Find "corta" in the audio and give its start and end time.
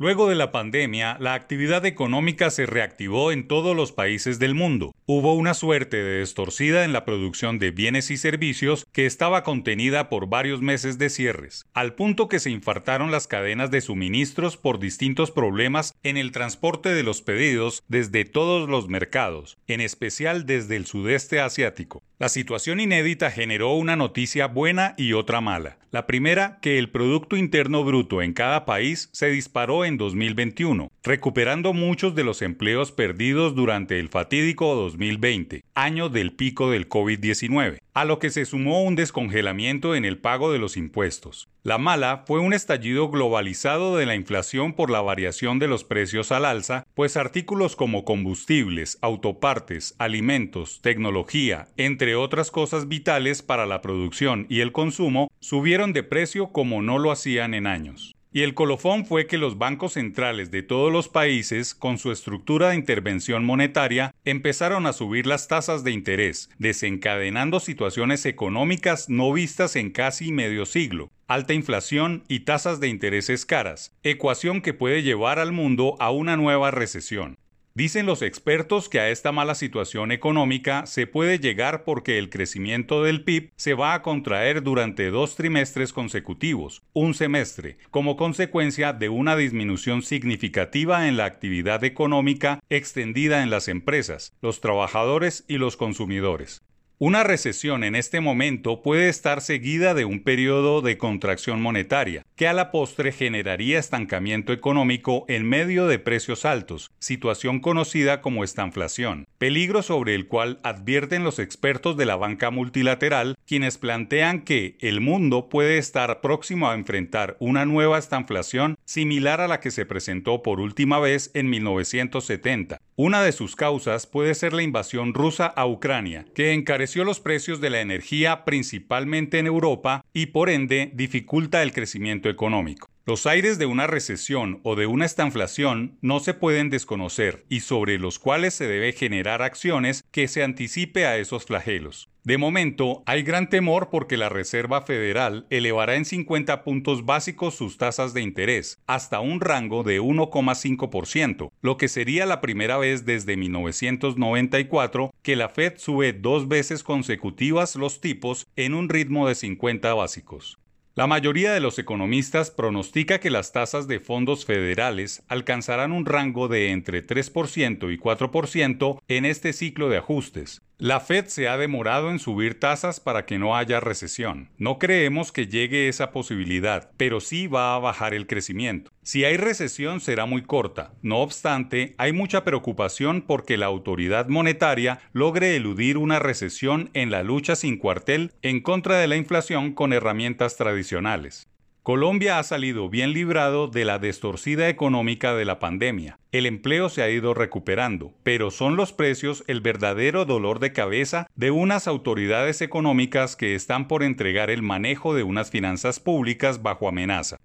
180.42-180.92